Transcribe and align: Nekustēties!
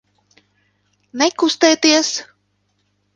Nekustēties! 1.21 2.09